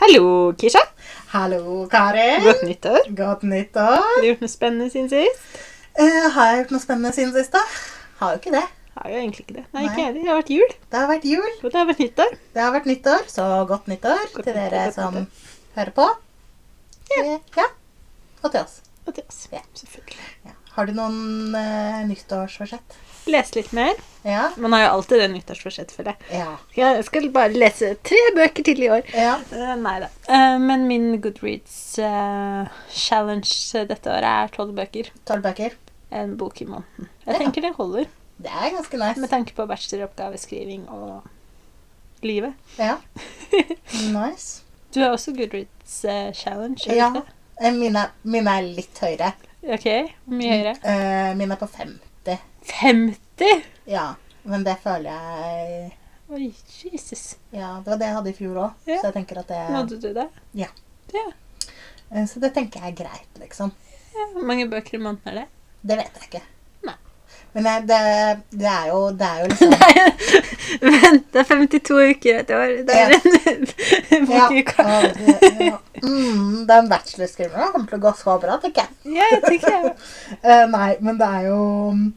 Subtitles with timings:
[0.00, 0.78] Hallo, Kisha.
[1.28, 2.44] Hallo, Kari.
[2.44, 3.16] Godt nyttår.
[3.16, 3.80] Godt nyttår.
[3.80, 5.58] Har du gjort noe spennende siden sist?
[6.00, 7.60] Uh, har jeg gjort noe spennende siden sist, da?
[8.22, 8.64] Har jo ikke det.
[8.98, 9.64] Har jo egentlig ikke det.
[9.76, 10.14] Nei, ikke jeg.
[10.18, 10.72] Det har vært jul.
[10.90, 11.50] Det har vært jul.
[11.62, 12.32] Og det har vært nyttår.
[12.56, 15.50] Det har vært nyttår, så godt nyttår Godt til dere nyttår, som nyttår.
[15.78, 16.06] hører på.
[17.14, 17.36] Ja.
[17.60, 17.66] Ja.
[18.42, 18.80] Og til oss.
[19.06, 19.44] Og til oss.
[19.54, 19.62] Ja.
[19.78, 20.26] Selvfølgelig.
[20.48, 20.56] Ja.
[20.74, 22.98] Har du noen uh, nyttårsforsett?
[23.28, 23.94] Lese litt mer.
[24.24, 24.48] Ja.
[24.60, 26.40] Man har jo alltid det nyttårsforsett, føler jeg.
[26.42, 26.52] Ja.
[26.78, 29.02] Jeg skal bare lese tre bøker til i år.
[29.14, 29.36] ja.
[29.52, 30.10] Uh, nei da.
[30.30, 35.10] Uh, men min Goodreads eh, challenge dette året er tolv bøker.
[35.28, 35.76] Tolv bøker.
[36.10, 37.10] En bok i måneden.
[37.26, 38.06] Jeg tenker det holder.
[38.38, 39.20] Det er ganske nice.
[39.20, 41.22] Med tanke på bacheloroppgaveskriving og
[42.22, 42.54] livet.
[42.78, 42.96] Ja.
[44.14, 44.62] Nice.
[44.94, 47.08] Du har også Goodreads uh, challenge, gjør Ja.
[47.16, 47.22] det?
[47.60, 49.32] Eh, Mine, mine er litt høyere.
[49.66, 49.86] Ok,
[50.24, 50.74] hvor mye høyere?
[50.84, 52.38] Uh, mine er på 50.
[52.68, 53.64] 50?
[53.90, 54.06] Ja.
[54.48, 55.90] Men det føler jeg
[56.28, 56.46] Oi,
[56.84, 57.36] Jesus.
[57.52, 58.86] Ja, det var det jeg hadde i fjor òg.
[58.88, 58.98] Ja.
[59.00, 60.26] Så jeg tenker at det Nådde du det?
[60.60, 60.68] Ja.
[61.16, 61.24] Ja.
[62.28, 63.72] Så det tenker jeg er greit, liksom.
[64.14, 64.26] ja.
[64.34, 65.46] Hvor mange bøker i måneden er det?
[65.88, 66.42] Det vet jeg ikke.
[67.52, 67.98] Men det,
[68.50, 69.72] det er jo Det er jo liksom
[70.82, 72.74] Vent, det er 52 uker et år.
[72.86, 73.14] Det er
[74.16, 74.98] en bok ja,
[75.64, 75.78] ja.
[76.02, 79.16] Mm, Den bachelorskrivingen kommer til å gå så bra, tenker jeg.
[79.16, 79.94] Ja, jeg tenker jeg.
[80.48, 81.62] Eh, nei, men det er jo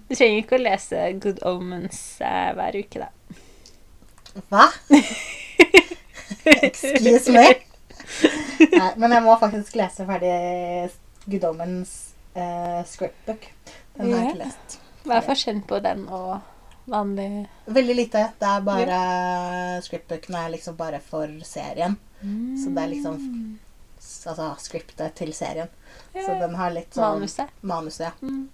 [0.09, 3.09] Du trenger ikke å lese Good Omens uh, hver uke, da.
[4.51, 4.67] Hva?
[6.67, 7.47] Excuse me?
[8.75, 10.35] Nei, men jeg må faktisk lese ferdig
[11.25, 11.97] Good Omens
[12.35, 13.49] uh, scriptbook.
[13.97, 14.80] Den har jeg ikke lest.
[15.03, 16.39] Hva er forskjellen på den og
[16.91, 18.23] vanlig Veldig lite.
[18.39, 19.01] Det er bare
[19.85, 21.97] Scriptbookene er liksom bare for serien.
[22.21, 23.19] Så det er liksom
[24.01, 25.69] Altså scriptet til serien.
[26.13, 27.51] Så den har litt sånn Manuset?
[27.61, 28.13] Manuset, ja.
[28.21, 28.49] Mm.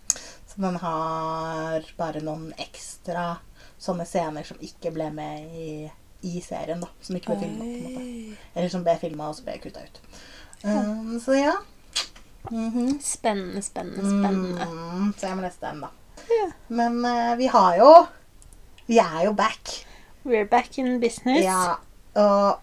[0.48, 3.38] Så den har bare noen ekstra
[3.80, 5.70] sånne scener som ikke ble med i,
[6.28, 6.90] i serien, da.
[7.02, 8.48] Som ikke ble filma, på en måte.
[8.56, 10.02] Eller som ble filma, og så ble kutta ut.
[10.64, 11.56] Um, så ja.
[12.52, 13.00] Mhm.
[13.04, 14.68] Spennende, spennende, spennende.
[14.72, 15.92] Mm, så jeg må lese den, da.
[16.30, 16.48] Ja.
[16.68, 17.92] Men uh, vi har jo
[18.88, 19.86] Vi er jo back.
[20.28, 21.44] We're back in business.
[21.46, 21.78] Ja,
[22.16, 22.60] og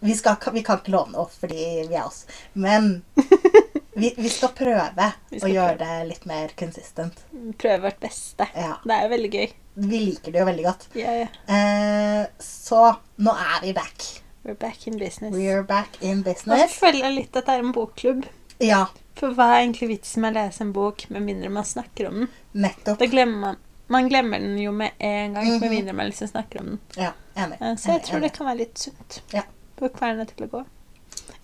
[0.00, 1.58] vi, skal, vi kan ikke love noe fordi
[1.88, 2.24] vi er oss.
[2.54, 3.02] Men
[3.98, 5.88] vi, vi skal prøve Vi å gjøre prøve.
[6.00, 7.24] det litt mer consistent.
[7.58, 8.46] Prøve vårt beste.
[8.54, 8.76] Ja.
[8.84, 9.48] Det er jo veldig gøy.
[9.88, 10.88] Vi liker det jo veldig godt.
[10.98, 11.28] Ja, ja.
[11.54, 12.80] Eh, så
[13.22, 14.08] nå er vi back.
[14.46, 15.34] We're back in business.
[15.34, 16.78] We're back in Og så business.
[16.78, 18.26] føler jeg litt at det er en bokklubb.
[18.62, 18.86] Ja,
[19.18, 22.20] For hva er egentlig vitsen med å lese en bok med mindre man snakker om
[22.22, 22.28] den?
[22.58, 22.98] Nettopp.
[23.10, 23.56] Glemmer man
[23.90, 25.70] Man glemmer den jo med en gang, med Mhm.
[25.72, 26.78] mindre man liksom snakker om den.
[26.96, 27.56] Ja, enig.
[27.62, 29.20] Eh, Så jeg Enig, tror det kan være litt sunt.
[29.32, 29.42] Ja.
[29.78, 30.64] Få kverna til å gå.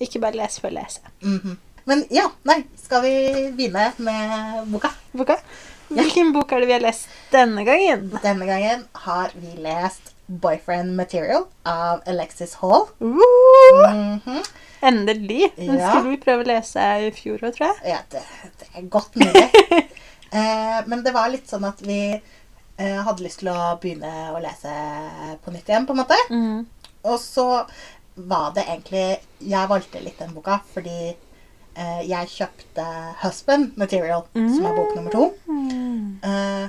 [0.01, 1.01] Ikke bare lese for å lese.
[1.23, 1.57] Mhm.
[1.87, 3.15] Men ja, nei, skal vi
[3.57, 4.91] begynne med boka?
[5.15, 5.39] Boka?
[5.89, 8.11] Hvilken bok er det vi har lest denne gangen?
[8.23, 12.89] Denne gangen har vi lest Boyfriend Material av Alexis Hall.
[13.01, 14.43] Uh, Mhm.
[14.83, 15.53] endelig!
[15.57, 15.91] Den Ja.
[15.91, 16.77] skulle vi prøve å lese
[17.07, 17.77] i fjor òg, tror jeg.
[17.91, 18.23] Ja, det,
[18.59, 19.51] det er godt mulig.
[20.35, 24.41] eh, men det var litt sånn at vi eh, hadde lyst til å begynne å
[24.43, 24.73] lese
[25.45, 26.19] på nytt igjen, på en måte.
[26.31, 26.65] Mm.
[27.05, 27.47] Og så
[28.15, 32.85] var det egentlig Jeg valgte litt den boka fordi eh, jeg kjøpte
[33.25, 35.25] Husband Material, som er bok nummer to.
[35.51, 36.21] Mm.
[36.23, 36.69] Eh,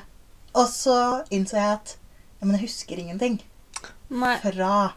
[0.56, 0.98] og så
[1.36, 1.96] innså jeg at
[2.40, 3.40] ja, men jeg husker ingenting
[4.10, 4.96] Nei, fra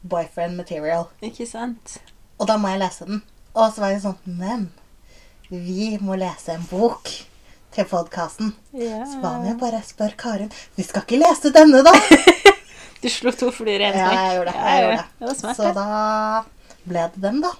[0.00, 1.08] Boyfriend Material.
[1.22, 1.98] ikke sant?
[2.40, 3.22] Og da må jeg lese den.
[3.52, 4.70] Og så var jeg sånn Men
[5.50, 7.10] vi må lese en bok
[7.74, 8.52] til podkasten.
[8.74, 9.04] Yeah.
[9.06, 11.94] Så hva om jeg bare spør Karin Vi skal ikke lese denne, da!
[13.00, 14.60] Du slo to fluer i en Ja, jeg gjorde det.
[14.60, 15.04] Jeg gjorde det.
[15.20, 15.84] Det var smart, Så da
[16.90, 17.52] ble det den, da.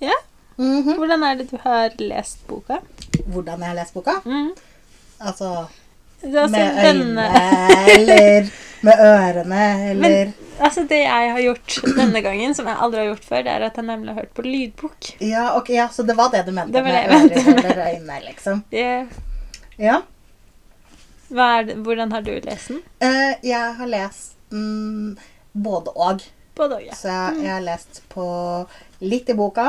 [0.00, 0.16] Ja.
[0.56, 0.94] Mhm.
[0.96, 2.78] Hvordan er det du har lest boka?
[3.26, 4.14] Hvordan jeg har lest boka?
[4.24, 4.54] Mm.
[5.20, 5.50] Altså
[6.22, 7.26] altså med øynene,
[7.92, 8.48] eller
[8.86, 13.08] med ørene, eller Men altså, det jeg har gjort denne gangen, som jeg aldri har
[13.12, 15.08] gjort før, det er at jeg nemlig har hørt på lydbok.
[15.20, 17.54] ja, ok, ja, så det var det du mente Det var det mente.
[17.70, 18.62] ører øyne, liksom.
[18.72, 19.06] Yeah.
[19.76, 19.98] Ja.
[21.28, 22.78] det, hvordan har du lest den?
[23.04, 25.18] Uh, jeg har lest mm,
[25.52, 26.22] både og.
[26.56, 26.94] Både og, ja.
[26.96, 28.24] Så jeg, jeg har lest på
[29.04, 29.66] litt i boka.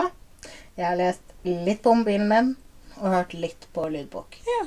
[0.77, 2.53] Jeg har lest litt på mobilen min,
[3.01, 4.37] og hørt litt på lydbok.
[4.47, 4.61] Ja.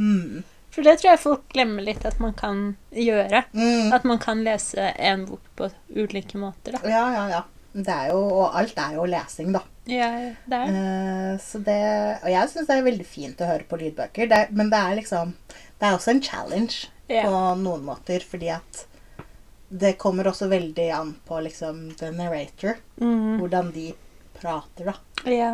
[0.00, 0.44] Mm.
[0.76, 2.58] For det tror jeg folk glemmer litt at man kan
[2.92, 3.46] gjøre.
[3.56, 3.94] Mm.
[3.96, 6.82] At man kan lese en bok på ulike måter, da.
[6.92, 7.44] Ja, ja, ja.
[7.76, 9.62] Det er jo, og alt er jo lesing, da.
[9.88, 10.10] Ja,
[10.50, 11.78] det er Uh, så det,
[12.24, 14.96] og jeg syns det er veldig fint å høre på lydbøker, det, men det er
[14.98, 17.22] liksom Det er også en challenge Ja.
[17.28, 18.82] på noen måter, fordi at
[19.70, 22.76] det kommer også veldig an på liksom the narrator.
[23.00, 23.38] Mm.
[23.40, 23.88] Hvordan de
[24.40, 24.94] prater, da.
[25.30, 25.52] Ja.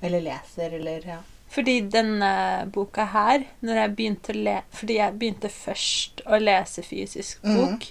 [0.00, 1.18] Eller leser, eller ja.
[1.50, 2.30] Fordi denne
[2.70, 7.56] boka her, når jeg begynte å le Fordi jeg begynte først å lese fysisk bok.
[7.56, 7.86] bok,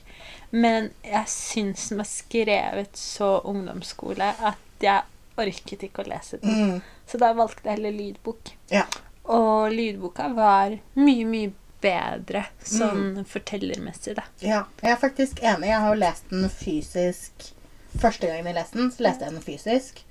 [0.51, 5.03] men jeg syns den var skrevet så ungdomsskole at jeg
[5.39, 6.55] orket ikke å lese den.
[6.55, 6.81] Mm.
[7.07, 8.53] Så da valgte jeg heller lydbok.
[8.71, 8.85] Ja.
[9.29, 11.51] Og lydboka var mye, mye
[11.81, 13.25] bedre sånn Mm.
[13.25, 14.23] fortellermessig, da.
[14.41, 14.63] ja.
[14.81, 15.67] Jeg er faktisk enig.
[15.69, 17.51] Jeg har jo lest den fysisk
[17.99, 20.01] Første gangen jeg leste den, så leste jeg den fysisk.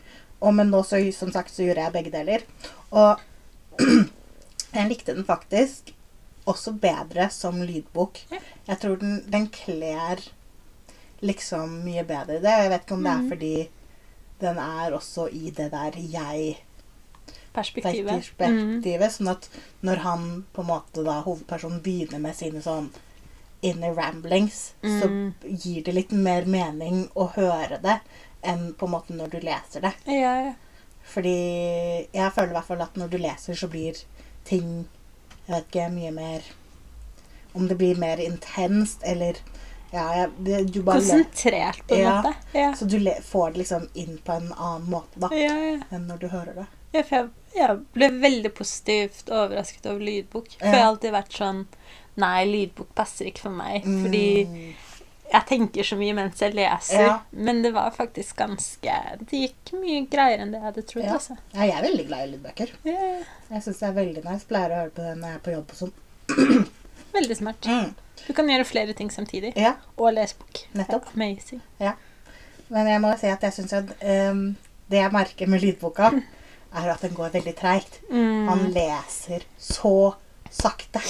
[0.41, 2.43] Og men nå, så, som sagt, så gjorde jeg begge deler.
[2.91, 3.21] Og
[3.79, 5.93] jeg likte den faktisk
[6.49, 8.19] også bedre som lydbok.
[8.69, 10.23] Jeg tror den, den kler
[11.21, 12.55] liksom mye bedre det.
[12.63, 13.29] Jeg vet ikke om det er Mhm.
[13.29, 13.69] fordi
[14.41, 16.57] den er også i det der jeg
[17.53, 18.13] Perspektivet.
[18.13, 18.23] Mm.
[18.39, 19.11] perspektivet.
[19.13, 19.49] Sånn at
[19.83, 22.91] når han på en måte da, hovedpersonen begynner med sine sånn
[23.63, 25.01] inner ramblings, Mm.
[25.01, 25.09] så
[25.65, 28.01] gir det litt mer mening å høre det
[28.45, 29.93] enn på en måte når du leser det.
[30.07, 30.55] Ja, ja.
[31.09, 31.35] Fordi
[32.13, 33.97] jeg føler i hvert fall at når du leser, så blir
[34.49, 34.87] ting
[35.49, 36.45] Jeg vet ikke, mye mer
[37.57, 39.41] Om det blir mer intenst, eller
[39.93, 42.17] Ja, jeg, det, du bare Konsentrert, på en Ja.
[42.23, 42.35] måte.
[42.53, 42.75] Ja.
[42.77, 45.79] Så du får det liksom inn på en annen måte, da, Ja, ja.
[45.91, 46.67] enn når du hører det.
[46.93, 50.51] Ja, for jeg, jeg ble veldig positivt overrasket over lydbok.
[50.59, 51.65] For jeg har alltid vært sånn
[52.19, 53.85] Nei, lydbok passer ikke for meg.
[53.85, 54.75] Fordi Mm.
[55.33, 57.03] Jeg tenker så mye mens jeg leser.
[57.05, 57.15] Ja.
[57.33, 61.05] Men det var faktisk ganske Det gikk mye greiere enn det jeg hadde trodd.
[61.05, 61.15] Ja.
[61.19, 61.37] Altså.
[61.55, 62.73] Ja, jeg er veldig glad i lydbøker.
[62.89, 63.19] Ja, ja.
[63.51, 64.47] Jeg syns det er veldig nice.
[64.49, 65.95] Pleier å høre på det når jeg er på jobb og sånn.
[67.19, 67.67] Veldig smart.
[67.67, 67.93] Mm.
[68.27, 69.55] Du kan gjøre flere ting samtidig.
[69.57, 70.59] Ja, Og lese bok.
[70.77, 71.07] Nettopp.
[71.17, 71.63] Amazing.
[72.69, 74.43] men jeg må si at jeg syns at um,
[74.93, 76.11] det jeg merker med lydboka,
[76.79, 78.01] er at den går veldig treigt.
[78.11, 78.73] Man Mm.
[78.75, 80.15] leser så
[80.53, 81.01] sakte.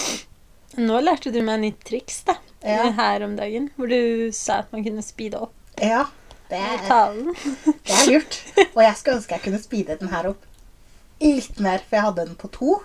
[0.78, 2.90] Nå lærte du meg nytt triks da, Ja.
[2.94, 6.04] her om dagen, hvor du sa at man kunne speede opp Ja,
[6.50, 6.78] det er,
[7.84, 8.38] det er lurt.
[8.74, 10.44] Og jeg skulle ønske jeg kunne speede den her opp
[11.20, 12.76] litt mer, for jeg hadde den på to.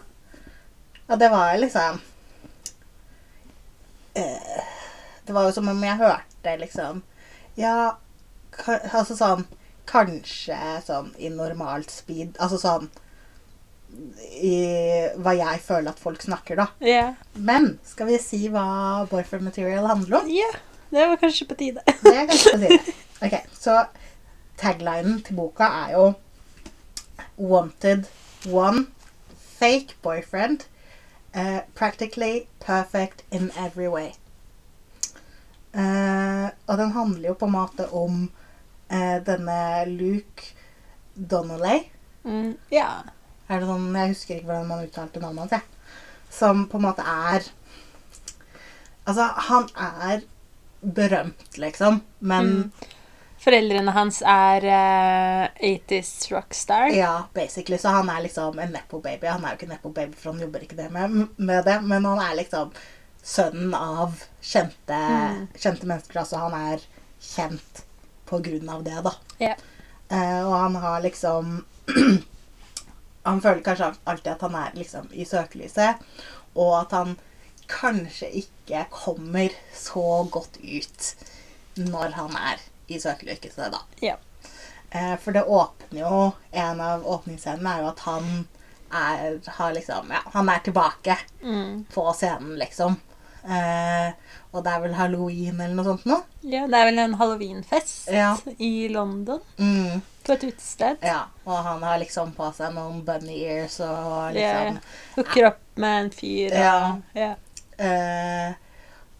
[1.08, 2.00] Og det var liksom
[4.16, 4.64] eh,
[5.26, 7.02] Det var jo som om jeg hørte liksom
[7.60, 7.98] Ja,
[8.94, 9.46] altså sånn
[9.90, 10.58] Kanskje
[10.88, 12.38] sånn i normalt speed.
[12.40, 12.86] Altså sånn
[14.44, 14.56] i
[15.22, 16.68] hva jeg føler at folk snakker, da.
[16.82, 17.14] Yeah.
[17.36, 20.30] Men skal vi si hva boyfriend material handler om?
[20.34, 20.52] ja,
[20.94, 21.86] det var kanskje på tide.
[22.04, 23.00] Det er kanskje på tide.
[23.24, 23.86] Ok, så
[24.60, 26.10] taglinen til boka er jo
[27.40, 28.10] Wanted
[28.52, 28.88] one
[29.40, 30.66] fake boyfriend.
[31.36, 34.14] uh, practically perfect in every way.
[35.74, 38.32] Uh, og den handler jo på en måte om
[38.94, 40.54] uh, denne Luke
[41.16, 41.90] Donnelly.
[42.24, 42.90] Mm, ja.
[43.54, 45.52] Er det sånn, Jeg husker ikke hvordan man uttalte navnet hans.
[45.52, 45.62] jeg.
[46.34, 47.46] Som på en måte er
[49.06, 50.22] Altså, han er
[50.82, 52.02] berømt, liksom.
[52.22, 52.72] Men Mm.
[53.44, 56.94] Foreldrene hans er uh, 80s rockstar.
[56.96, 57.76] Ja, basically.
[57.78, 59.28] Så han er liksom en nepo baby.
[59.28, 62.06] Han er jo ikke nepo baby, for han jobber ikke det med, med det, men
[62.06, 62.72] han er liksom
[63.24, 65.48] sønnen av kjente, Mm.
[65.60, 66.20] kjente mennesker.
[66.22, 66.80] Altså han er
[67.20, 67.84] kjent
[68.26, 69.12] på grunn av det, da.
[69.42, 69.58] Yeah.
[70.10, 71.66] Uh, og han har liksom
[73.26, 76.02] Han føler kanskje alltid at han er liksom i søkelyset,
[76.56, 77.14] og at han
[77.72, 81.14] kanskje ikke kommer så godt ut
[81.80, 82.60] når han er
[82.92, 83.80] i søkelyset, da.
[84.04, 84.18] Ja.
[84.92, 86.18] Eh, for det åpner jo
[86.52, 88.28] En av åpningsscenene er jo at han
[88.94, 91.86] er, har liksom, ja, han er tilbake Mm.
[91.94, 93.00] på scenen, liksom.
[93.44, 94.12] Eh,
[94.54, 96.18] og det er vel halloween eller noe sånt nå?
[96.46, 98.36] ja, det er vel en halloweenfest Ja.
[98.58, 99.40] i London.
[99.58, 100.98] Mm, På et utested.
[101.02, 101.24] ja.
[101.46, 104.78] Og han har liksom på seg noen bunny ears og liksom
[105.16, 106.52] Hooker opp med en fyr.
[106.54, 106.98] Og, Ja.
[107.14, 107.34] ja.
[107.80, 108.54] Uh,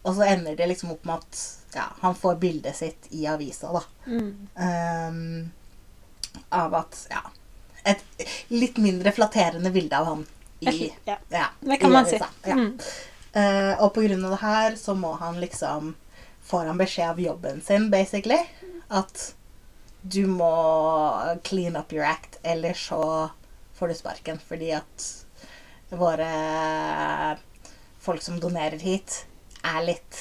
[0.04, 1.42] Og så ender det liksom opp med at
[1.74, 3.80] ja, han får bildet sitt i avisa, da.
[4.06, 4.48] Mm.
[4.54, 5.50] Um,
[6.50, 7.22] av at Ja.
[7.84, 8.04] Et
[8.48, 10.26] litt mindre flatterende bilde av han
[10.60, 11.16] i ja.
[11.28, 12.16] ja, Det kan man si.
[12.46, 12.54] Ja.
[12.54, 12.78] Mm.
[13.34, 15.94] Eh, og av det her så må han liksom
[16.44, 18.36] Får han beskjed av jobben sin, basically,
[18.92, 19.30] at
[20.02, 20.50] du må
[21.42, 23.30] clean up your act, ellers så
[23.78, 24.40] får du sparken.
[24.48, 25.06] Fordi at
[25.88, 26.28] våre
[28.04, 29.22] folk som donerer hit,
[29.64, 30.20] er litt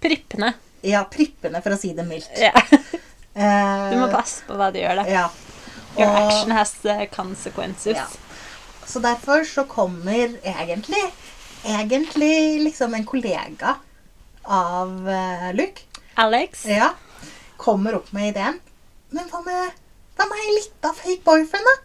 [0.00, 0.52] Prippende.
[0.84, 2.36] Ja, prippende, for å si det mildt.
[2.40, 2.52] Ja.
[3.30, 5.04] Eh, Du må passe på hva du gjør, da.
[5.06, 5.28] Ja.
[5.94, 7.94] Your action has uh, consequences.
[7.96, 8.08] Ja.
[8.84, 10.98] Så derfor så kommer egentlig
[11.64, 13.74] Egentlig liksom en kollega
[14.42, 15.82] av uh, Luke
[16.14, 16.66] Alex?
[16.66, 16.94] ja,
[17.56, 18.60] kommer opp med ideen.
[19.10, 19.78] Men hva med,
[20.16, 21.76] hva med ei lita fake boyfriend, da?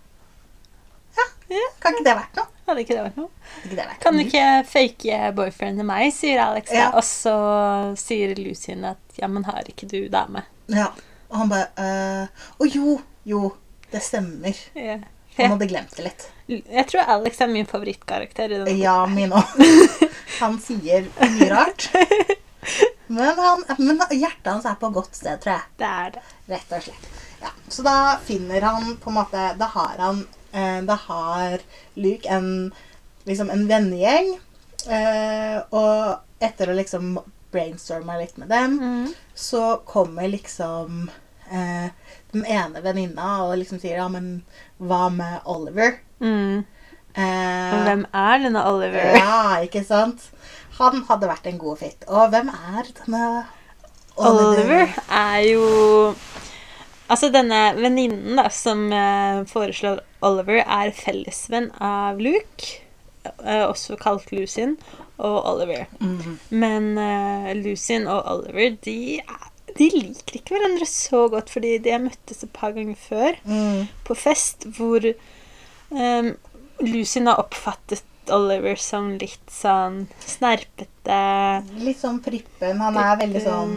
[1.18, 1.66] Ja, Ja.
[1.80, 2.48] Kan ikke det vært noe?
[2.66, 3.30] Hadde ikke det vært noe?
[3.62, 6.72] Ikke det, vært Kan du ikke fake boyfriend til meg, sier Alex.
[6.74, 6.88] Ja.
[6.98, 7.36] Og så
[8.00, 10.42] sier Lucien at ja, men har ikke du dame?
[10.74, 10.88] Ja.
[11.30, 13.52] Og han bare eh, Å jo, jo.
[13.92, 14.58] Det stemmer.
[14.74, 14.98] Ja.
[15.38, 16.26] Han hadde glemt det litt.
[16.48, 19.44] Jeg tror Alex er min favorittkarakter i denne Ja, min òg.
[20.40, 21.90] Han sier mye rart.
[23.08, 25.68] Men, han, men hjertet hans er på godt sted, tror jeg.
[25.78, 26.24] Det er det.
[26.50, 27.10] Rett og slett.
[27.44, 30.22] Ja, så da finner han på en måte Da har han
[30.56, 31.60] eh, Da har
[32.00, 32.48] Luke en
[33.30, 34.32] liksom en vennegjeng.
[34.90, 37.16] Eh, og etter å liksom
[37.54, 39.14] brainstorme litt med dem, Mm.
[39.34, 41.06] så kommer liksom
[41.52, 41.90] eh,
[42.34, 44.44] den ene venninna og liksom sier ja, men
[44.80, 46.00] hva med Oliver?
[46.20, 46.64] Mm.
[47.16, 49.14] Eh, Og hvem er denne Oliver?
[49.16, 50.30] Ja, ikke sant?
[50.80, 52.04] Han hadde vært en god fit.
[52.12, 53.22] Og hvem er denne
[54.18, 56.16] Oliver Oliver er jo
[57.06, 62.80] Altså, denne venninnen som eh, foreslår Oliver, er fellesvenn av Luke,
[63.46, 64.74] eh, også kalt Lucien,
[65.22, 65.86] og Oliver.
[66.02, 66.40] Mhm.
[66.50, 71.92] Men eh, Lucien og Oliver, de, er- de liker ikke hverandre så godt, fordi de
[71.92, 73.88] har møttes et par ganger før Mm.
[74.08, 75.04] på fest, hvor
[75.92, 76.30] um,
[76.82, 78.04] Lucien har oppfattet
[78.34, 81.20] Oliver som litt sånn snerpete.
[81.78, 82.80] Litt sånn prippen.
[82.82, 83.76] Han er veldig sånn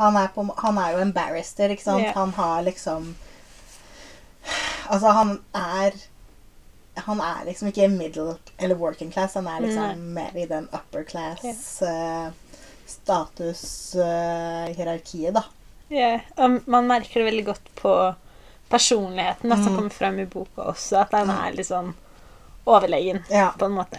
[0.00, 2.06] han er, på, han er jo en barrister, ikke sant?
[2.06, 2.14] Ja.
[2.16, 3.10] Han har liksom
[4.90, 5.92] Altså, han er
[7.06, 9.34] Han er liksom ikke middle eller working class.
[9.34, 12.30] Han er liksom mer i den upper class eh,
[12.90, 15.42] status-hierarkiet, da.
[15.90, 17.94] Ja, og man merker det veldig godt på
[18.70, 19.76] personligheten da, som Mm.
[19.76, 21.94] kommer frem i boka også, at den er litt sånn
[22.66, 23.50] overlegen, Ja.
[23.58, 23.98] på en måte.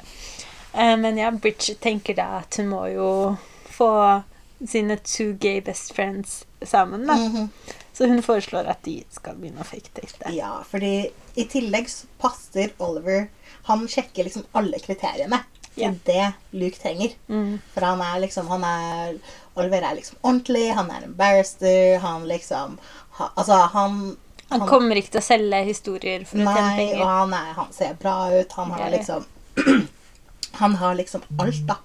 [0.74, 3.38] Eh, men ja, Bridget tenker da at hun må jo
[3.70, 4.24] få
[4.66, 7.14] sine two gay best friends sammen, da.
[7.16, 7.50] Mhm.
[7.94, 10.32] Så hun foreslår at de skal begynne å fake date.
[10.34, 13.28] Ja, fordi i tillegg så passer Oliver
[13.66, 15.44] Han sjekker liksom alle kriteriene.
[15.76, 16.26] Det er det
[16.60, 17.14] Luke trenger.
[17.32, 17.60] Mm.
[17.74, 19.14] For han er liksom han er,
[19.56, 22.76] Oliver er liksom ordentlig, han er en barrister, han liksom
[23.18, 24.18] ha, Altså, han
[24.50, 27.72] Han kommer ikke til å selge historier for å tjene Nei, og han, er, han
[27.72, 28.52] ser bra ut.
[28.60, 29.26] Han har liksom
[30.62, 31.78] Han har liksom alt, da.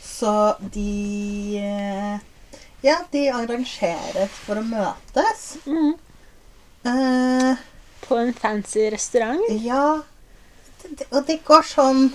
[0.00, 0.32] Så
[0.72, 1.60] de
[2.80, 5.44] Ja, de arrangeres for å møtes.
[5.66, 5.92] Mm.
[6.86, 7.56] Uh,
[8.06, 9.42] På en fancy restaurant.
[9.50, 10.00] ja
[11.10, 12.08] Og det går sånn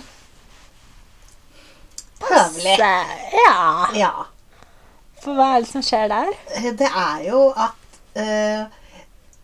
[2.28, 2.76] Høvelig.
[2.78, 3.88] Ja.
[3.96, 4.12] Ja.
[5.22, 6.30] For hva er det som skjer der?
[6.78, 8.64] Det er jo at uh,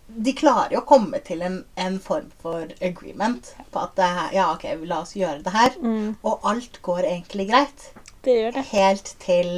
[0.08, 4.24] de klarer jo å komme til en, en form for agreement på at det er,
[4.38, 5.78] ja, ok, la oss gjøre det her.
[5.82, 6.16] Mm.
[6.22, 7.90] Og alt går egentlig greit.
[8.26, 8.66] Det gjør det.
[8.72, 9.52] Helt til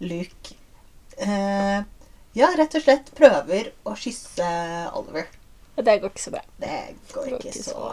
[0.00, 0.56] Luke
[1.20, 1.84] uh,
[2.32, 4.48] ja, rett og slett prøver å kysse
[4.98, 5.30] Oliver.
[5.76, 6.42] Og det går ikke så bra.
[6.60, 6.76] Det
[7.12, 7.86] går Det går ikke så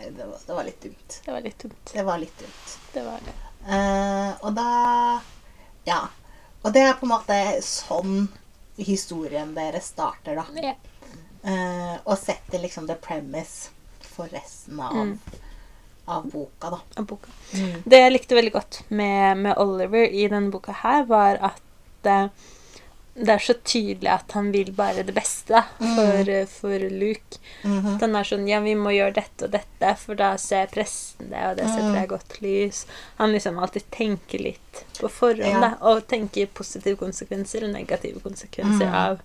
[0.00, 1.16] Nei, det var, det var litt dumt.
[1.24, 1.90] Det var litt dumt.
[1.92, 2.76] Det var litt dumt.
[2.94, 3.34] Det var det.
[3.68, 4.68] Uh, og da
[5.84, 6.00] Ja.
[6.62, 8.16] Og det er på en måte sånn
[8.80, 10.44] historien deres starter, da.
[10.60, 10.74] Ja.
[11.44, 13.70] Uh, og setter liksom the premise
[14.04, 15.18] for resten av, Mm.
[16.04, 16.80] av boka, da.
[17.00, 17.28] Av boka.
[17.84, 22.26] Det jeg likte veldig godt med, med Oliver i denne boka her, var at eh,
[23.14, 26.46] det er så tydelig at han vil bare det beste for, mm.
[26.48, 27.38] for Luke.
[27.64, 27.94] Mhm.
[27.96, 31.28] At han er sånn Ja, vi må gjøre dette og dette, for da ser pressen
[31.32, 32.84] det, og det setter jeg godt lys.
[33.18, 35.60] Han liksom alltid tenker litt på forhånd, Ja.
[35.60, 38.94] da, og tenker positive konsekvenser og negative konsekvenser Mm.
[38.94, 39.20] av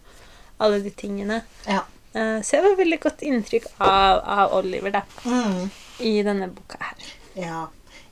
[0.59, 1.41] alle de tingene.
[1.67, 1.83] Ja.
[2.13, 5.69] Eh, Så jeg har veldig godt inntrykk av, av Oliver da, Mm.
[5.99, 6.97] i denne boka her.
[7.35, 7.67] Ja.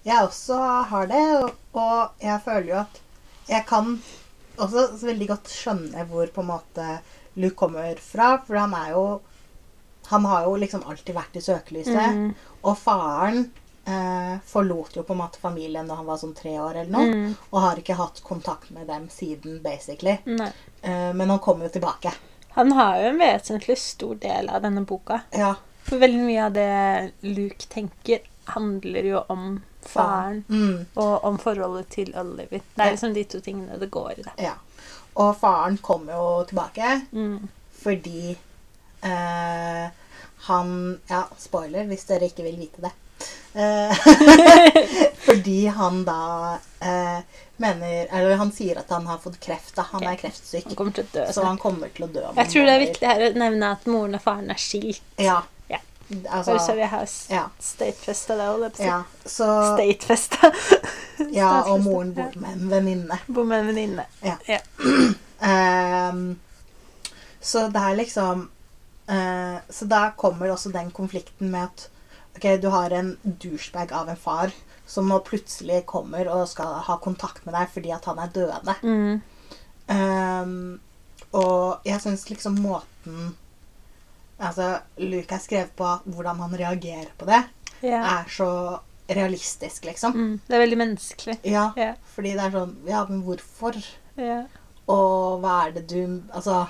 [0.06, 3.00] Jeg også har det, og, og jeg føler jo at
[3.48, 4.02] jeg kan
[4.58, 6.88] også veldig godt skjønne hvor på en måte
[7.36, 9.06] Luke kommer fra, for han er jo
[10.12, 12.16] Han har jo liksom alltid vært i søkelyset.
[12.16, 12.34] Mm.
[12.68, 13.38] Og faren
[13.88, 17.08] eh, forlot jo på en måte familien da han var sånn tre år eller noe,
[17.14, 17.36] Mm.
[17.52, 20.18] og har ikke hatt kontakt med dem siden, basically.
[20.82, 22.12] Eh, men han kommer jo tilbake.
[22.58, 25.22] Han har jo en vesentlig stor del av denne boka.
[25.32, 25.56] Ja.
[25.84, 30.44] For veldig mye av det Luke tenker, handler jo om faren.
[30.50, 30.86] Mm.
[30.96, 32.62] Og om forholdet til Oliver.
[32.76, 34.26] Det er liksom de to tingene det går i.
[34.44, 34.54] Ja.
[35.16, 37.50] Og faren kommer jo tilbake Mm.
[37.84, 38.38] fordi
[39.04, 39.88] eh,
[40.48, 42.92] han Ja, spoiler hvis dere ikke vil vite det.
[43.54, 43.94] Eh,
[45.28, 47.20] fordi han da eh,
[47.62, 49.76] mener Eller han sier at han har fått kreft.
[49.78, 49.86] da.
[49.92, 50.66] Han er kreftsyk.
[50.72, 51.26] Han kommer til å dø.
[51.32, 52.26] Så han kommer til å dø.
[52.36, 55.04] Jeg tror det er viktig her å nevne at moren og faren er skilt.
[55.22, 55.42] Ja.
[56.10, 57.44] Altså, Bare så vi har ja.
[57.60, 58.72] statefesta det.
[58.76, 58.84] si.
[58.84, 59.04] ja.
[59.26, 60.52] Så Statefesta.
[61.32, 63.20] Ja, og moren bor med en venninne.
[63.28, 64.06] Bor med en venninne.
[64.22, 64.36] Ja.
[64.50, 64.60] Ja.
[66.10, 66.40] Um,
[67.42, 68.50] så det er liksom
[69.10, 71.90] uh, Så da kommer også den konflikten med at
[72.36, 74.52] Ok, du har en douchebag av en far
[74.90, 78.74] som nå plutselig kommer og skal ha kontakt med deg fordi at han er døende.
[78.82, 79.22] Mm.
[79.94, 80.80] Um,
[81.38, 83.36] og jeg syns liksom måten
[84.44, 84.70] Altså,
[85.02, 87.44] Luke er skrevet på hvordan han reagerer på det,
[87.84, 88.20] yeah.
[88.20, 88.50] er så
[89.08, 90.16] realistisk, liksom.
[90.16, 90.36] Mm.
[90.48, 91.38] Det er veldig menneskelig.
[91.44, 91.96] Ja, yeah.
[92.16, 93.78] fordi det er sånn Ja, men hvorfor?
[94.20, 94.44] Ja.
[94.92, 96.00] Og hva er det du
[96.36, 96.66] Altså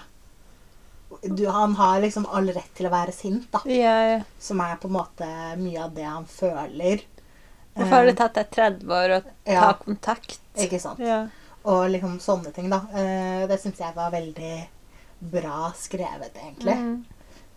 [1.21, 3.61] du, Han har liksom all rett til å være sint, da.
[3.69, 4.21] Ja.
[4.41, 5.27] Som er på en måte
[5.59, 7.03] mye av det han føler.
[7.73, 9.73] Hvorfor har det tatt deg 30 år å ta Ja.
[9.73, 10.39] kontakt?
[10.55, 10.99] Eh, Ikke sant?
[10.99, 11.27] Ja.
[11.63, 12.81] Og liksom sånne ting, da.
[12.93, 14.67] Eh, det syns jeg var veldig
[15.19, 16.75] bra skrevet, egentlig.
[16.75, 17.05] Mm.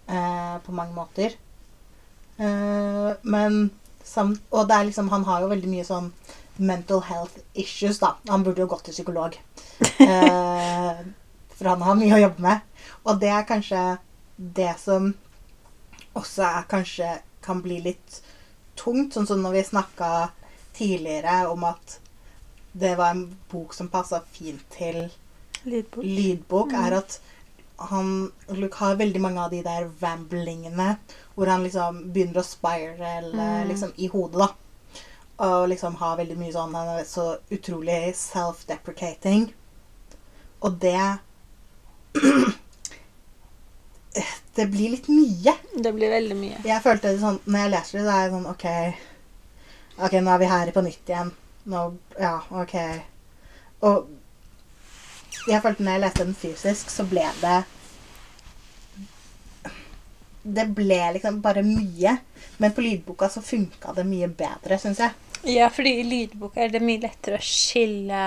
[0.09, 1.35] Eh, på mange måter.
[2.39, 3.71] Eh, men
[4.05, 6.11] sam Og det er liksom Han har jo veldig mye sånn
[6.59, 8.15] mental health issues, da.
[8.29, 9.35] Han burde jo gått til psykolog.
[10.01, 11.01] Eh,
[11.57, 12.61] for han har mye å jobbe med.
[13.05, 13.83] Og det er kanskje
[14.39, 15.11] det som
[16.17, 17.11] også er kanskje
[17.45, 18.23] kan bli litt
[18.77, 19.13] tungt.
[19.13, 20.11] Sånn som når vi snakka
[20.77, 21.99] tidligere om at
[22.73, 25.11] det var en bok som passa fint til
[25.65, 26.05] Lydbok.
[26.05, 26.87] lydbok, Mm.
[26.87, 27.19] er at
[27.79, 30.97] han Luke har veldig mange av de der ramblingene
[31.35, 33.69] hvor han liksom begynner å spirale Mm.
[33.69, 34.49] liksom, i hodet, da.
[35.45, 39.51] Og liksom har veldig mye sånn Han er så utrolig self-deprecating.
[40.65, 41.19] Og det
[44.57, 45.53] Det blir litt mye.
[45.77, 46.61] Det blir veldig mye.
[46.65, 48.67] Jeg følte det sånn Når jeg leser det, så er jeg sånn OK.
[50.07, 51.33] Ok, nå er vi her på nytt igjen.
[51.73, 51.83] Nå
[52.21, 52.77] Ja, OK.
[53.85, 54.09] Og
[55.47, 57.57] jeg følte når jeg leste den fysisk, så ble det
[60.47, 62.17] Det ble liksom bare mye.
[62.63, 65.11] Men på lydboka så funka det mye bedre, syns jeg.
[65.57, 68.21] Ja, fordi i lydboka er det mye lettere å skille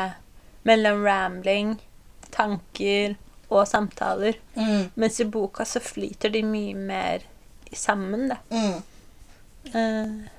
[0.67, 1.77] mellom rambling,
[2.35, 3.15] tanker
[3.49, 4.35] og samtaler.
[4.55, 4.89] Mm.
[4.99, 7.23] Mens i boka så flyter de mye mer
[7.73, 8.41] sammen, da.
[8.51, 8.83] Mm.
[9.73, 10.29] Eh,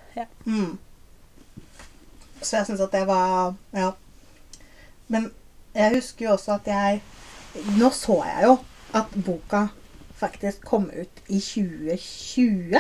[0.45, 0.79] Mm.
[2.43, 3.93] Så jeg syns at det var Ja.
[5.09, 5.31] Men
[5.75, 7.01] jeg husker jo også at jeg
[7.79, 8.53] Nå så jeg jo
[8.95, 9.65] at boka
[10.21, 12.77] faktisk kom ut i 2020.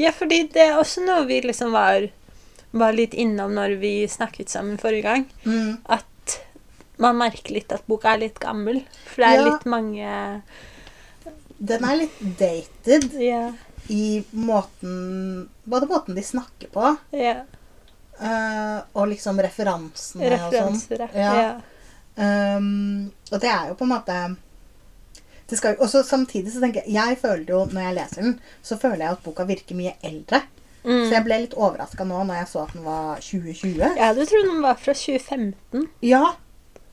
[0.00, 2.08] ja, fordi det er også noe vi liksom var,
[2.72, 5.26] var litt innom når vi snakket sammen forrige gang.
[5.44, 5.76] Mm.
[5.86, 6.38] At
[6.98, 8.82] man merker litt at boka er litt gammel.
[9.06, 9.44] For det er Ja.
[9.50, 10.42] litt mange
[11.62, 13.52] Den er litt dated Ja.
[13.88, 17.44] i måten Både måten de snakker på, ja
[18.22, 20.40] eh, og liksom referansene og sånn.
[20.52, 21.08] referanser.
[21.14, 21.34] Ja.
[21.34, 21.60] Ja.
[22.16, 24.16] Um, og det er jo på en måte
[25.48, 28.22] det skal, jo- Og så samtidig så tenker jeg Jeg føler jo, når jeg leser
[28.22, 30.42] den, så føler jeg at boka virker mye eldre.
[30.84, 31.06] Mm.
[31.08, 33.78] Så jeg ble litt overraska nå når jeg så at den var 2020.
[33.96, 36.22] Jeg hadde trodd den var fra 2015, Ja,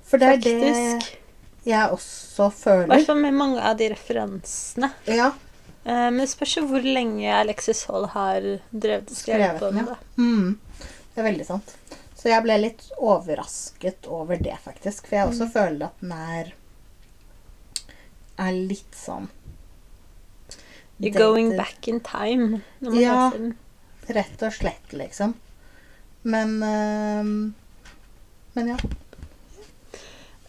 [0.05, 1.19] for det er det
[1.65, 3.05] jeg også I hvert føler.
[3.05, 4.91] fall med mange av de referansene.
[5.07, 5.31] Ja,
[5.85, 9.87] Uh, men det spørs jo hvor lenge Alexis Hall har drevet og skrevet på den,
[9.87, 9.95] ja.
[10.17, 10.59] Mm,
[11.15, 11.71] det er veldig sant.
[12.19, 15.05] Så jeg ble litt overrasket over det, faktisk.
[15.07, 15.51] For jeg også Mm.
[15.53, 16.53] føler at den er
[18.39, 19.27] er litt sånn
[20.99, 23.31] You're going back in time Ja.
[24.09, 25.33] Rett og slett, liksom.
[26.23, 27.53] Men ehm,
[28.55, 28.77] Men ja.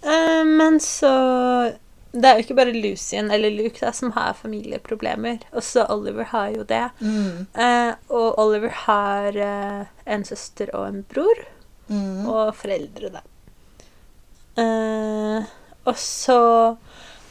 [0.02, 1.74] Uh, men så
[2.12, 5.38] Det er jo ikke bare Lucien eller Luke da, som har familieproblemer.
[5.54, 6.90] Også Oliver har jo det.
[7.00, 11.44] Mm, Eh, og Oliver har eh, en søster og en bror.
[11.90, 13.20] Mm, Og foreldre, da.
[14.60, 15.40] Eh,
[15.88, 16.40] og så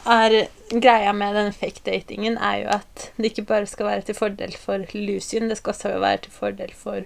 [0.10, 4.16] er greia med den fake datingen er jo at det ikke bare skal være til
[4.18, 7.00] fordel for Lucien, det skal også være til fordel for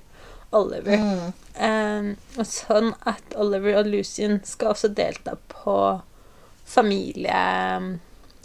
[0.53, 0.97] Oliver.
[0.97, 1.33] mm.
[1.53, 2.03] Eh,
[2.37, 6.01] og sånn at Oliver og Lucien skal også delta på
[6.65, 7.41] familie...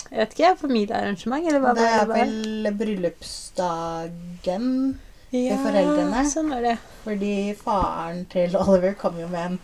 [0.09, 4.69] Jeg vet ikke, familiearrangement, eller hva Det er var vel bryllupsdagen
[5.33, 6.25] Ja, foreldrene.
[6.31, 6.77] Sånn var det.
[7.05, 9.59] Fordi faren til Oliver kom jo med en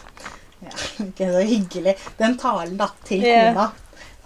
[0.66, 0.72] ja,
[1.04, 3.68] Ikke så hyggelig Den talen da til kona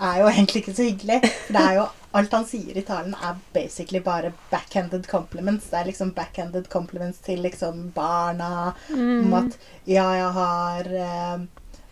[0.00, 1.18] er jo egentlig ikke så hyggelig.
[1.28, 5.68] For det er jo Alt han sier i talen, er basically bare backhanded compliments.
[5.70, 8.72] Det er liksom backhanded compliments til liksom barna.
[8.90, 9.34] Om Mm.
[9.38, 11.44] at ja, jeg har eh,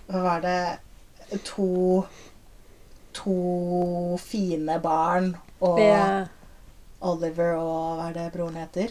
[0.09, 2.07] Hva var det To
[3.21, 5.37] To fine barn.
[5.61, 6.25] Og Ja,
[7.01, 8.91] Oliver og hva er det broren heter?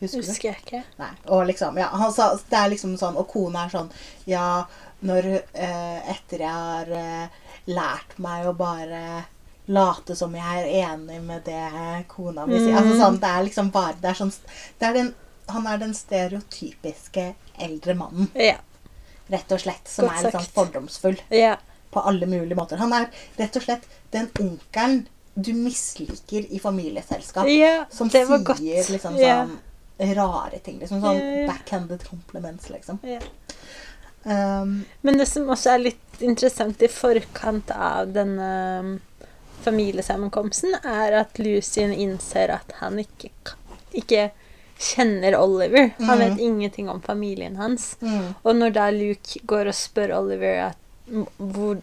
[0.00, 0.26] Husker du?
[0.28, 0.82] husker jeg ikke.
[1.00, 1.10] Nei.
[1.32, 3.88] Og liksom, ja, han sa, det er liksom sånn, og kona er sånn
[4.28, 4.66] Ja,
[5.08, 7.28] når eh, Etter jeg har eh,
[7.72, 9.24] lært meg å bare
[9.72, 12.76] late som jeg er enig med det kona mi sier.
[12.76, 13.00] Altså Mm.
[13.00, 14.32] sånn, det er liksom bare Det er sånn
[14.78, 15.14] det er den,
[15.48, 18.56] Han er den stereotypiske eldre mannen, Ja.
[19.30, 21.56] rett og slett, som Godt er litt sånn fordomsfull ja.
[21.90, 22.76] på alle mulige måter.
[22.78, 25.06] Han er rett og slett den onkelen
[25.36, 27.48] du misliker i familieselskap.
[27.52, 28.90] Ja, Som det var sier godt.
[28.92, 29.56] liksom sånn
[30.16, 30.78] rare ting.
[30.80, 31.46] Liksom sånn ja.
[31.50, 32.98] backhanded compliments, liksom.
[33.04, 33.20] Ja.
[34.24, 38.48] Um, Men det som også er litt interessant i forkant av denne
[38.80, 38.94] um,
[39.66, 43.30] familiesammenkomsten, er at Lucien innser at han ikke,
[43.96, 44.30] ikke
[44.78, 45.92] kjenner Oliver.
[45.98, 46.24] Han Mhm.
[46.24, 47.96] vet ingenting om familien hans.
[48.00, 50.76] mm, Og når da Luke går og spør Oliver at
[51.08, 51.76] hvor,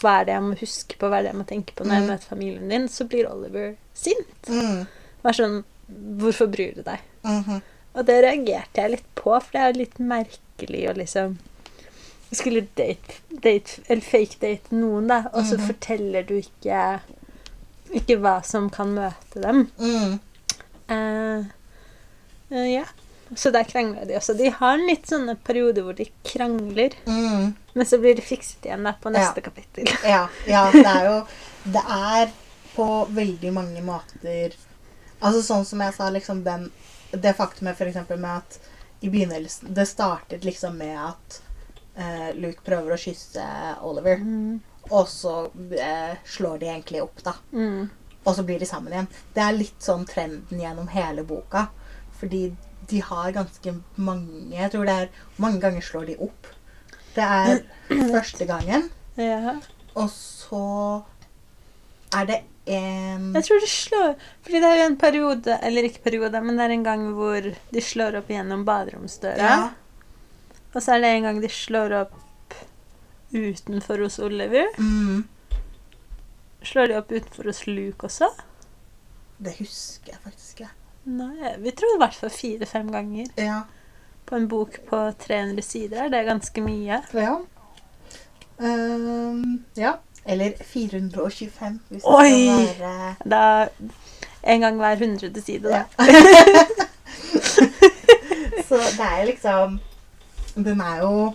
[0.00, 1.94] hva er det jeg må huske på, hva er det jeg må tenke på når
[1.94, 2.10] jeg Mhm.
[2.10, 4.48] møter familien din, så blir Oliver sint.
[4.48, 4.86] mm,
[5.22, 5.64] Var sånn
[6.18, 6.98] Hvorfor bryr du deg?
[7.24, 7.60] mhm.
[7.94, 11.38] Og det reagerte jeg litt på, for det er jo litt merkelig å liksom
[12.32, 15.66] skulle date, date eller fake date noen, da, og så Mhm.
[15.68, 17.00] forteller du ikke
[17.94, 19.70] ikke hva som kan møte dem.
[19.78, 20.20] Mm,
[20.88, 21.44] Uh,
[22.52, 22.84] uh, ja.
[23.34, 24.36] Så der krangler de også.
[24.38, 27.54] De har litt sånne perioder hvor de krangler, mm.
[27.74, 29.46] men så blir det fikset igjen da på neste Ja.
[29.48, 29.90] kapittel.
[30.04, 31.16] Ja, ja, det er jo
[31.72, 32.30] Det er
[32.76, 34.54] på veldig mange måter
[35.22, 36.70] Altså sånn som jeg sa, liksom den
[37.10, 38.58] Det faktumet eksempel med at
[39.00, 41.40] i begynnelsen Det startet liksom med at
[41.96, 43.42] eh, Luke prøver å kysse
[43.82, 44.60] Oliver, Mm.
[44.90, 47.32] og så eh, slår de egentlig opp, da.
[47.52, 47.88] Mm.
[48.24, 49.08] Og så blir de sammen igjen.
[49.34, 51.68] Det er litt sånn trenden gjennom hele boka.
[52.20, 52.50] Fordi
[52.90, 55.08] de har ganske mange Jeg tror det er
[55.42, 56.46] Mange ganger slår de opp.
[57.16, 57.62] Det er
[58.14, 58.90] første gangen.
[59.16, 59.56] Ja.
[59.96, 60.60] Og så
[62.14, 62.36] er det
[62.66, 66.56] en Jeg tror de slår Fordi det er jo en periode, eller ikke periode, men
[66.58, 67.40] det er en gang hvor
[67.72, 69.50] de slår opp gjennom baderomsdøra.
[69.50, 69.68] Ja.
[70.74, 72.14] Og så er det en gang de slår opp
[73.32, 74.68] utenfor hos Oliver.
[74.78, 75.24] Mm,
[76.66, 78.28] Slår de opp utenfor hos Luke også?
[79.38, 80.70] det husker jeg faktisk ikke.
[81.06, 83.26] Nei, vi tror i hvert fall fire-fem ganger.
[83.38, 83.60] Ja.
[84.26, 86.98] På en bok på 300 sider er det ganske mye.
[87.14, 87.36] Ja.
[88.58, 89.92] Um, ja.
[90.26, 92.66] Eller 425, hvis det Oi!
[92.66, 93.68] skal være Da
[94.42, 95.76] En gang hver hundrede side, da.
[95.76, 95.82] Ja.
[98.68, 99.78] Så det er liksom
[100.54, 101.34] Den er jo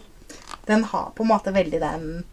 [0.68, 2.26] Den har på en måte veldig den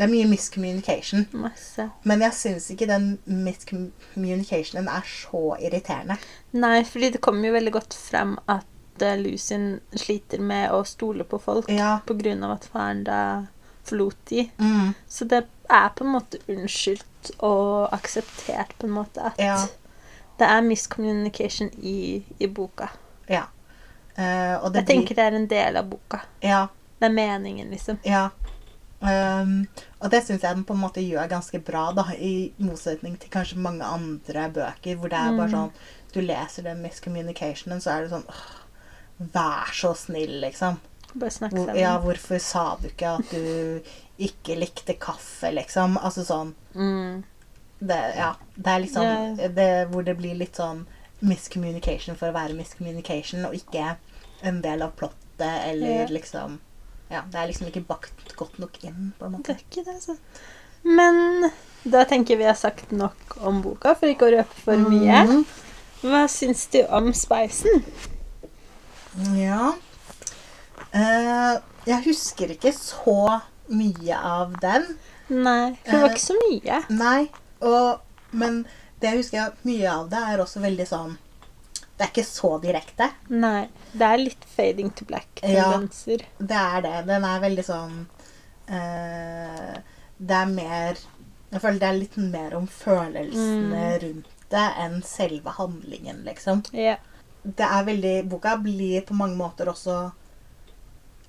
[0.00, 1.26] Det er mye miscommunication.
[1.36, 1.84] Masse.
[2.08, 6.16] Men jeg syns ikke den miscommunicationen er så irriterende.
[6.56, 8.64] Nei, fordi det kommer jo veldig godt frem at
[9.00, 11.98] Lucy Lucien sliter med å stole på folk Ja.
[12.44, 13.20] av at faren da
[13.84, 14.50] forlot de.
[14.58, 14.94] Mm.
[15.08, 19.66] Så det er på en måte unnskyldt og akseptert på en måte at Ja.
[20.38, 22.88] det er miscommunication i, i boka.
[23.28, 23.44] Ja.
[24.18, 26.20] Uh, Jeg tenker det er en del av boka.
[26.40, 26.68] Ja.
[26.98, 27.98] Det er meningen, liksom.
[28.04, 28.30] Ja.
[29.00, 29.66] Um,
[30.02, 33.30] og det syns jeg den på en måte gjør ganske bra, da, i motsetning til
[33.32, 35.54] kanskje mange andre bøker, hvor det er bare Mm.
[35.54, 35.72] sånn
[36.12, 38.56] Du leser den miscommunicationen, så er det sånn åh,
[39.32, 40.78] Vær så snill, liksom.
[41.14, 41.76] Bare snakk sammen.
[41.76, 43.80] ja, hvorfor sa du ikke at du
[44.18, 45.96] ikke likte kaffe, liksom?
[45.98, 47.22] Altså sånn Mm.
[47.80, 49.48] Det, ja, det er liksom yeah.
[49.48, 50.86] det, Hvor det blir litt sånn
[51.22, 53.96] miscommunication for å være miscommunication, og ikke
[54.42, 56.10] en del av plottet, eller yeah.
[56.10, 56.58] liksom
[57.10, 59.50] Ja, det er liksom ikke bakt godt nok inn, på en måte.
[59.50, 60.16] Det er ikke det, altså.
[60.86, 61.50] Men
[61.84, 65.24] da tenker vi har sagt nok om boka, for ikke å røpe for mye.
[65.26, 65.44] Mm.
[66.04, 67.82] Hva syns du om Spicen?
[69.36, 69.72] Ja.
[70.94, 74.86] uh, jeg husker ikke så mye av den.
[75.30, 76.78] Nei, for det var Eh, ikke så mye.
[76.94, 77.20] Nei.
[77.66, 78.00] Og,
[78.32, 78.62] men
[79.00, 81.18] det jeg husker mye av det, er også veldig sånn
[82.00, 83.10] Det er ikke så direkte.
[83.28, 83.66] Nei.
[83.92, 86.22] Det er litt fading to black-tendenser.
[86.38, 86.92] Det er det.
[87.10, 87.98] Den er veldig sånn
[88.70, 89.74] uh,
[90.16, 90.96] Det er mer
[91.50, 93.98] Jeg føler det er litt mer om følelsene Mm.
[94.06, 96.62] rundt det enn selve handlingen, liksom.
[96.72, 96.98] Yeah.
[97.44, 99.98] Det er veldig Boka blir på mange måter også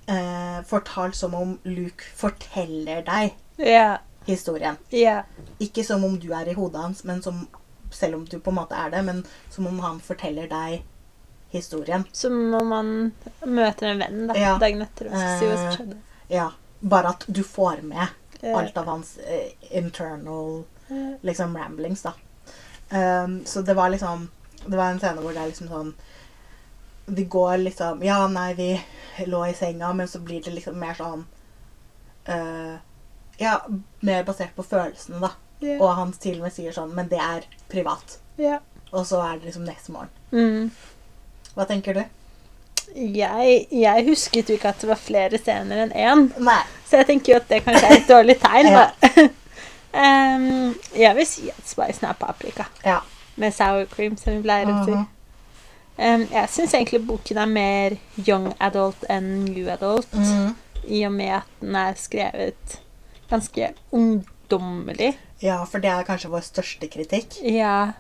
[0.08, 4.00] uh, fortalt som om Luke forteller deg yeah.
[4.26, 4.80] historien.
[4.94, 5.28] Yeah.
[5.60, 7.44] Ikke som om du er i hodet hans, men som
[7.92, 10.82] selv om du på en måte er det, men som om han forteller deg
[11.52, 12.06] historien.
[12.16, 12.92] Som om man
[13.46, 14.58] møter en venn da, Ja.
[14.58, 15.98] dagen etter og sier hva som Eh, skjedde.
[16.30, 16.50] Ja,
[16.82, 18.08] Bare at du får med
[18.42, 18.58] Ja.
[18.58, 20.64] alt av hans eh, internal
[21.22, 22.14] liksom ramblings, da.
[22.92, 24.30] Um, så det var liksom
[24.66, 25.94] Det var en scene hvor det er liksom sånn
[27.16, 28.82] De går liksom Ja, nei, vi
[29.26, 31.24] lå i senga, men så blir det liksom mer sånn
[32.30, 32.78] uh,
[33.40, 33.62] Ja,
[34.02, 35.30] mer basert på følelsene, da.
[35.62, 35.78] Ja.
[35.80, 38.18] Og han til og med sier sånn Men det er privat.
[38.40, 38.60] Yeah.
[38.92, 40.10] Og så er det liksom neste morgen.
[40.32, 40.72] Mm.
[41.56, 42.04] Hva tenker du?
[42.96, 46.58] Jeg, jeg husket jo ikke at det var flere scener enn én, Nei.
[46.90, 48.68] så jeg tenker jo at det kanskje er et dårlig tegn.
[48.68, 49.30] Ja.
[49.96, 50.74] um,
[51.06, 52.98] jeg vil si at spicen er paprika Ja.
[53.40, 54.92] med sour cream, som vi pleier å si.
[54.92, 55.08] Mhm.
[56.32, 57.96] Jeg syns egentlig boken er mer
[58.28, 60.56] young adult enn new adult, Mhm.
[60.90, 62.80] i og med at den er skrevet
[63.30, 65.14] ganske ungdommelig.
[65.42, 67.40] Ja, for det er kanskje vår største kritikk.
[67.44, 67.94] Ja.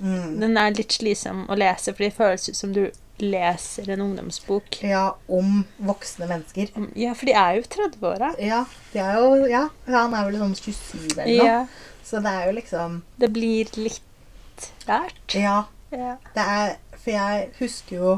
[0.00, 0.38] Mm.
[0.40, 2.86] Den er litt slitsom å lese, for det føles ut som du
[3.20, 4.78] leser en ungdomsbok.
[4.84, 6.68] Ja, om voksne mennesker.
[7.00, 8.34] Ja, for de er jo 30-åra.
[8.44, 11.46] Ja, de er jo Ja, han er vel sånn 27 eller noe.
[11.46, 11.58] Ja.
[12.06, 15.34] Så det er jo liksom Det blir litt rart.
[15.34, 15.62] Ja.
[15.90, 16.16] Ja.
[16.34, 18.12] Det er For jeg husker jo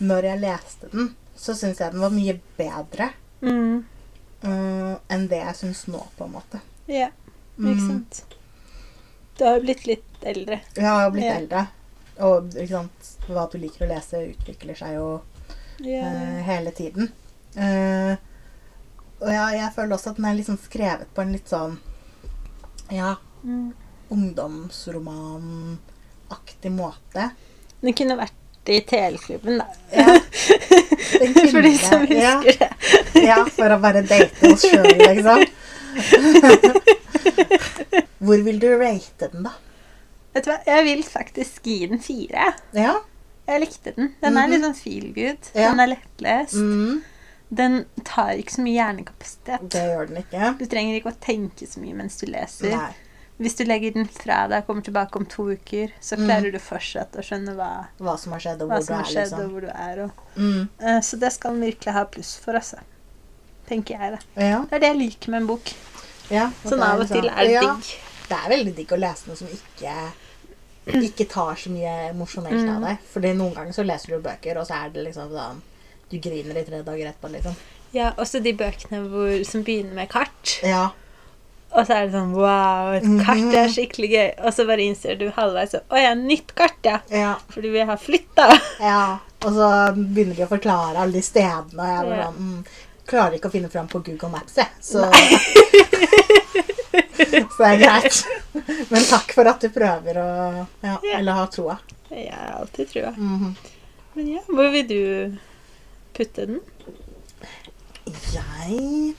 [0.00, 3.10] Når jeg leste den, så syns jeg den var mye bedre
[3.42, 3.84] Mm.
[4.44, 6.60] eh, enn det jeg syns nå, på en måte.
[6.86, 7.08] ja.
[7.60, 7.68] Mm.
[7.74, 8.12] Ikke sant.
[9.38, 10.60] Du har jo blitt litt eldre.
[10.76, 11.34] Ja, Jeg har blitt Ja.
[11.40, 11.66] eldre.
[12.20, 15.20] Og sant, hva du liker å lese, utvikler seg jo
[15.84, 16.02] Ja.
[16.04, 17.12] uh, hele tiden.
[17.56, 18.16] Uh,
[19.20, 21.78] og jeg, jeg føler også at den er liksom skrevet på en litt sånn
[22.90, 23.72] ja, Mm.
[24.10, 27.30] ungdomsromanaktig måte.
[27.80, 28.32] Den kunne vært
[28.68, 29.64] i TL-klubben, da.
[29.92, 30.04] Ja,
[31.18, 32.18] kunne For de som det.
[32.20, 32.34] Ja.
[32.42, 32.70] husker det.
[33.24, 35.44] Ja, for å bare date oss sjøl, liksom.
[38.24, 39.52] Hvor vil du rate den, da?
[40.34, 42.52] Vet du hva, jeg vil faktisk gi den fire.
[42.76, 42.96] Ja.
[43.50, 44.12] Jeg likte den.
[44.22, 44.50] Den er Mhm.
[44.52, 45.48] litt sånn feel good.
[45.54, 45.70] Ja.
[45.72, 46.54] Den er lettlest.
[46.54, 47.00] Mm,
[47.52, 49.64] Den tar ikke så mye hjernekapasitet.
[49.74, 50.58] det gjør den ikke.
[50.60, 52.70] Du trenger ikke å tenke så mye mens du leser.
[52.76, 52.92] Nei.
[53.40, 56.26] Hvis du legger den fra deg og kommer tilbake om to uker, så Mm.
[56.28, 59.32] klarer du fortsatt å skjønne hva, Hva som har skjedd, og hvor du er, skjedd,
[59.32, 59.50] og liksom.
[59.50, 60.02] hvor du er.
[60.04, 60.68] Og, Mm.
[60.80, 62.78] Eh, så det skal den virkelig ha pluss for, altså.
[63.68, 64.18] Tenker jeg da.
[64.40, 64.60] Ja.
[64.66, 65.72] Det er det jeg liker med en bok.
[66.30, 66.50] Ja.
[66.64, 67.94] Sånn av og liksom- til er det ja, digg.
[68.28, 69.94] Det er veldig digg å lese noe som ikke
[70.90, 72.84] ikke tar så mye emosjonelt av Mm.
[72.86, 72.98] deg.
[73.12, 75.60] Fordi noen ganger så leser du bøker, og så er det liksom sånn
[76.10, 77.54] Du griner i tre dager etterpå, liksom.
[77.92, 80.58] Ja, også de bøkene hvor, som begynner med kart.
[80.64, 80.90] Ja.
[81.72, 83.20] Og så er det sånn Wow, et Mhm.
[83.24, 84.44] kart er skikkelig gøy.
[84.44, 86.98] Og så bare innser du halvveis så, Å ja, nytt kart, ja.
[87.10, 87.36] Ja.
[87.48, 88.60] Fordi vi har flytta.
[88.80, 89.18] ja.
[89.42, 92.26] Og så begynner de å forklare alle de stedene, og jeg bare Ja.
[92.32, 92.64] sånn mm,
[93.10, 94.70] Klarer ikke å finne fram på Google Maps, jeg.
[94.80, 95.02] Så,
[97.56, 98.20] så det er greit.
[98.92, 100.26] Men takk for at du prøver å
[100.84, 101.18] Ja, Ja.
[101.18, 101.78] eller ha troa.
[102.10, 103.10] Jeg har alltid trua.
[103.16, 103.54] Mhm.
[104.14, 105.36] Men ja, hvor vil du
[106.16, 106.60] putte den?
[108.34, 109.14] Jeg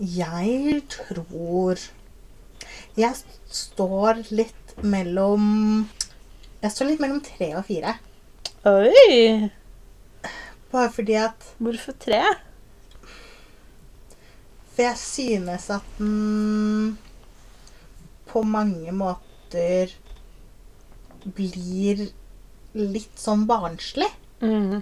[0.00, 1.78] Jeg tror
[2.98, 3.14] Jeg
[3.54, 5.44] står litt mellom
[6.62, 7.94] Jeg står litt mellom tre og fire.
[8.68, 9.50] Oi!
[10.70, 12.22] Bare fordi at Hvorfor tre?
[14.70, 16.98] For jeg synes at den
[18.30, 19.90] på mange måter
[21.24, 22.06] blir
[22.78, 24.08] litt sånn barnslig.
[24.40, 24.80] Mm.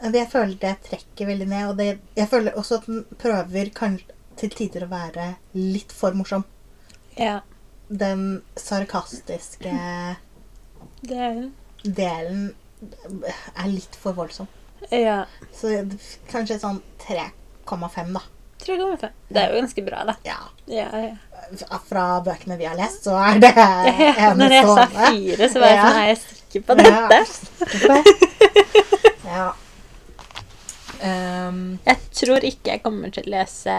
[0.00, 1.64] Jeg føler det trekker veldig ned.
[1.68, 6.16] Og det, jeg føler også at den prøver kanskje til tider å være litt for
[6.16, 6.46] morsom.
[7.18, 7.40] Ja,
[7.88, 9.72] Den sarkastiske
[11.08, 11.28] det
[11.82, 12.54] delen
[13.56, 14.48] er litt for voldsom.
[14.94, 15.24] Ja.
[15.54, 15.72] Så
[16.30, 18.22] kanskje sånn 3,5, da.
[18.64, 19.08] 3,5.
[19.28, 20.14] Det er jo ganske bra, da.
[20.26, 20.38] Ja.
[20.66, 21.14] Ja, ja.
[21.88, 23.52] Fra bøkene vi har lest, så er det
[24.40, 27.18] Når jeg sa fire, så var jeg sånn Er jeg sikker på dette?
[29.28, 29.46] Ja.
[30.98, 33.74] Um, Jeg tror ikke jeg kommer til å lese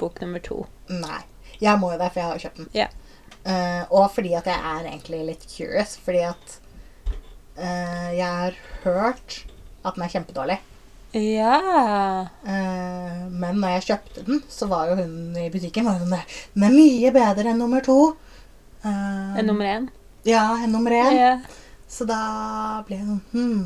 [0.00, 0.62] bok nummer to.
[0.88, 1.20] nei.
[1.62, 2.68] Jeg må jo det, for jeg har jo kjøpt den.
[2.74, 2.88] Ja.
[3.46, 5.92] Uh, og fordi at jeg er egentlig litt curious.
[6.02, 6.54] Fordi at
[7.54, 9.36] uh, jeg har hørt
[9.82, 10.58] at den er kjempedårlig.
[11.12, 11.56] Ja.
[12.46, 16.64] Uh, men når jeg kjøpte den, så var jo hun i butikken var sånn Den
[16.68, 17.98] er mye bedre enn nummer to.
[18.82, 19.90] Uh, enn nummer én?
[20.24, 21.12] Ja, enn nummer én.
[21.18, 21.32] Ja.
[21.90, 23.64] Så da ble jeg sånn hmm.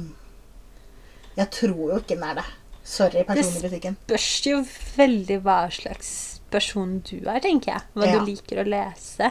[1.37, 2.47] Jeg tror jo ikke den er det.
[2.87, 3.99] Sorry, personen i butikken.
[4.07, 4.61] Spørs jo
[4.97, 6.11] veldig hva slags
[6.51, 7.87] person du er, tenker jeg.
[7.95, 8.19] Hva Ja.
[8.19, 9.31] du liker å lese.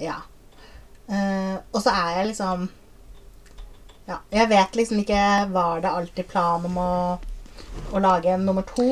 [0.00, 0.20] Ja.
[1.08, 2.68] Uh, og så er jeg liksom
[4.08, 5.18] Ja, jeg vet liksom ikke
[5.54, 6.88] Var det alltid plan om å,
[7.94, 8.86] å lage en nummer to?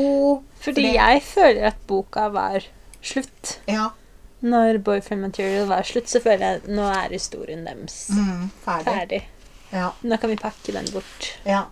[0.63, 2.67] Fordi jeg føler at boka var
[3.03, 3.57] slutt.
[3.67, 3.89] Ja.
[4.45, 8.87] Når Boyfriend Material var slutt, så føler jeg at nå er historien deres Mm, ferdig.
[8.95, 9.21] ferdig.
[9.73, 9.91] Ja.
[10.03, 11.35] Nå kan vi pakke den bort.
[11.49, 11.65] ja.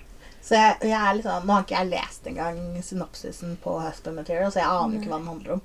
[0.48, 4.48] Så jeg, jeg er sånn Nå har ikke jeg lest engang synopsisen på Husband Material,
[4.52, 5.62] så jeg aner ikke hva den handler om.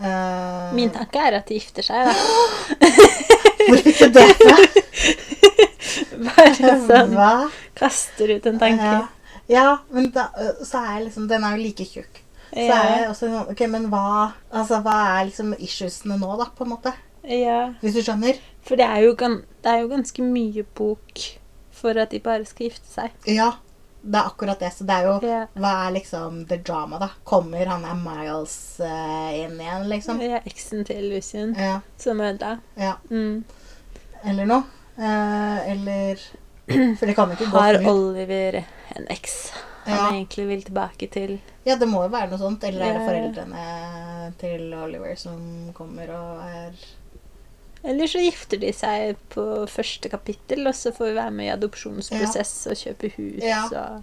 [0.00, 2.14] Uh, Min tanke er at de gifter seg, da.
[3.66, 4.56] Hvor fikk du det fra?
[6.26, 7.32] Bare sånn Hva?
[7.78, 8.90] kaster ut en tanke.
[8.92, 9.06] Ja.
[9.50, 10.28] ja, men da,
[10.62, 12.22] så er liksom Den er jo like tjukk.
[12.50, 12.80] Så Ja.
[12.82, 16.64] er jeg også sånn Ok, men hva Altså, hva er liksom issuesene nå, da, på
[16.66, 16.92] en måte?
[17.24, 17.74] ja.
[17.82, 18.38] Hvis du skjønner?
[18.64, 21.20] For det er, jo det er jo ganske mye bok
[21.80, 23.10] for at de bare skal gifte seg.
[23.28, 23.52] Ja,
[24.02, 24.70] det er akkurat det.
[24.72, 25.46] Så det er jo Ja.
[25.56, 27.08] Hva er liksom the drama, da?
[27.24, 30.20] Kommer han er Miles uh, inn igjen, liksom?
[30.24, 31.54] Ja, Eksen til Lucien.
[31.56, 31.80] Ja.
[31.98, 32.58] som ødela.
[32.76, 32.94] ja.
[33.10, 33.44] Mm.
[34.24, 34.64] Eller noe.
[35.00, 36.20] Eh, eller
[36.98, 37.80] For det kan ikke gå Har.
[37.90, 38.60] Oliver
[38.96, 39.50] en eks
[39.86, 40.08] han Ja.
[40.12, 41.38] egentlig vil tilbake til?
[41.64, 42.62] Ja, det må jo være noe sånt.
[42.68, 45.40] Eller er det foreldrene til Oliver som
[45.74, 46.74] kommer og er
[47.82, 51.52] Eller så gifter de seg på første kapittel, og så får vi være med i
[51.54, 53.62] adopsjonsprosess og kjøpe hus Ja.
[53.64, 54.02] og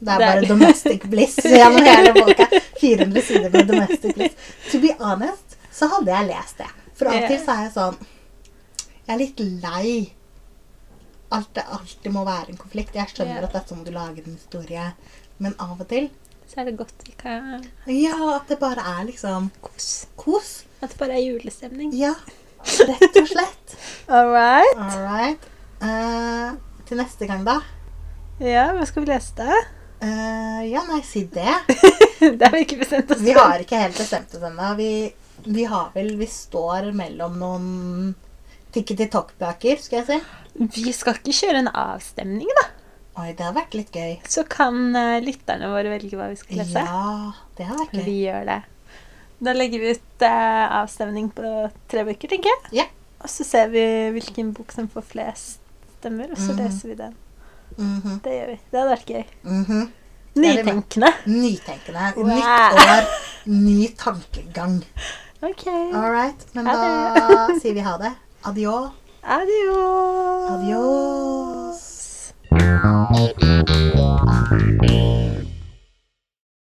[0.00, 2.46] Det Det er- bare domestic bliss gjennom hele boka.
[2.80, 4.34] 400 sider med domestic bliss.
[4.72, 6.70] To be honest, så hadde jeg lest det.
[6.96, 7.98] For av og til så er jeg sånn
[9.10, 9.92] Jeg er litt lei
[11.34, 12.94] alt det alltid må være en konflikt.
[12.94, 13.46] Jeg skjønner Ja.
[13.48, 14.84] at det er sånn du lager en historie,
[15.38, 16.10] men av og til
[16.46, 20.06] Så er det godt vi kan Ja, at det bare er liksom Kos.
[20.16, 20.64] kos.
[20.80, 21.90] At det bare er julestemning.
[21.92, 22.14] Ja,
[22.62, 23.76] rett og slett.
[24.08, 24.78] All right.
[24.78, 25.50] All right.
[25.82, 26.54] Uh,
[26.86, 27.58] til neste gang, da.
[28.38, 29.58] Ja, hva skal vi lese da?
[30.02, 31.50] Uh, ja, nei, si det.
[32.38, 34.74] det har vi ikke bestemt oss Vi har ikke helt bestemt oss ennå.
[34.78, 35.12] Vi,
[35.50, 37.70] vi har vel Vi står mellom noen
[38.74, 40.20] tikketi-tokk-bøker, skal jeg si.
[40.82, 42.66] Vi skal ikke kjøre en avstemning, da.
[43.20, 44.18] Oi, det har vært litt gøy.
[44.30, 46.82] Så kan uh, lytterne våre velge hva vi skal lese.
[46.86, 48.04] Ja, det har vært gøy.
[48.06, 48.60] Vi gjør det.
[49.40, 51.50] Da legger vi ut uh, avstemning på
[51.90, 52.82] tre bøker, tenker jeg.
[52.82, 52.86] Ja.
[53.20, 53.82] Og så ser vi
[54.14, 55.58] hvilken bok som får flest
[55.98, 56.60] stemmer, og så Mhm.
[56.62, 57.16] leser vi den.
[57.76, 58.58] Mhm, Det gjør vi.
[58.70, 59.24] Det hadde vært gøy.
[59.44, 59.88] Mm -hmm.
[60.36, 61.10] Nytenkende.
[61.26, 62.12] Nytenkende.
[62.16, 62.26] Wow.
[62.26, 63.04] Nytt år,
[63.46, 64.84] ny tankegang.
[65.42, 65.66] OK.
[65.66, 66.46] All right.
[66.54, 68.12] Men da sier vi ha det.
[68.42, 68.92] Adiós.
[69.22, 70.50] Adiós.
[70.50, 71.90] Adiós.